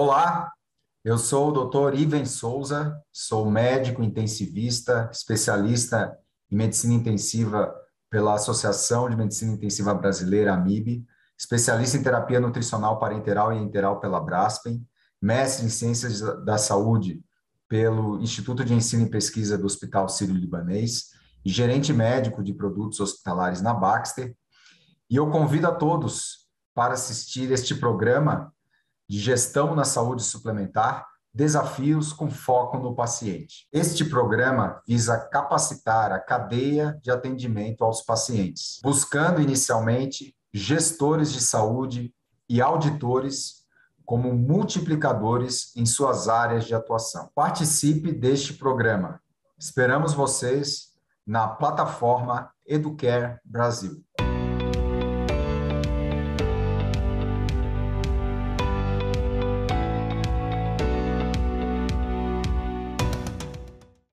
Olá, 0.00 0.52
eu 1.04 1.18
sou 1.18 1.48
o 1.48 1.66
Dr. 1.66 1.98
Iven 1.98 2.24
Souza, 2.24 3.02
sou 3.12 3.50
médico 3.50 4.00
intensivista, 4.00 5.10
especialista 5.12 6.16
em 6.48 6.54
medicina 6.54 6.94
intensiva 6.94 7.74
pela 8.08 8.34
Associação 8.34 9.10
de 9.10 9.16
Medicina 9.16 9.54
Intensiva 9.54 9.92
Brasileira, 9.92 10.54
AMIB, 10.54 11.04
especialista 11.36 11.96
em 11.96 12.02
terapia 12.04 12.38
nutricional 12.38 13.00
parenteral 13.00 13.52
e 13.52 13.58
enteral 13.58 13.98
pela 13.98 14.20
Braskem, 14.20 14.86
mestre 15.20 15.66
em 15.66 15.68
ciências 15.68 16.20
da 16.44 16.56
saúde 16.56 17.20
pelo 17.68 18.20
Instituto 18.20 18.64
de 18.64 18.74
Ensino 18.74 19.04
e 19.04 19.10
Pesquisa 19.10 19.58
do 19.58 19.66
Hospital 19.66 20.08
Sírio-Libanês 20.08 21.08
e 21.44 21.50
gerente 21.50 21.92
médico 21.92 22.40
de 22.40 22.54
produtos 22.54 23.00
hospitalares 23.00 23.60
na 23.60 23.74
Baxter. 23.74 24.32
E 25.10 25.16
eu 25.16 25.28
convido 25.28 25.66
a 25.66 25.74
todos 25.74 26.46
para 26.72 26.94
assistir 26.94 27.50
este 27.50 27.74
programa 27.74 28.54
de 29.08 29.18
gestão 29.18 29.74
na 29.74 29.84
saúde 29.84 30.22
suplementar, 30.22 31.06
desafios 31.32 32.12
com 32.12 32.30
foco 32.30 32.78
no 32.78 32.94
paciente. 32.94 33.66
Este 33.72 34.04
programa 34.04 34.82
visa 34.86 35.16
capacitar 35.16 36.12
a 36.12 36.18
cadeia 36.18 36.98
de 37.02 37.10
atendimento 37.10 37.84
aos 37.84 38.02
pacientes, 38.02 38.80
buscando 38.82 39.40
inicialmente 39.40 40.34
gestores 40.52 41.32
de 41.32 41.40
saúde 41.40 42.12
e 42.48 42.60
auditores 42.60 43.58
como 44.04 44.32
multiplicadores 44.32 45.76
em 45.76 45.84
suas 45.84 46.28
áreas 46.28 46.64
de 46.64 46.74
atuação. 46.74 47.30
Participe 47.34 48.10
deste 48.10 48.54
programa. 48.54 49.20
Esperamos 49.58 50.14
vocês 50.14 50.94
na 51.26 51.46
plataforma 51.46 52.50
Educare 52.66 53.38
Brasil. 53.44 54.02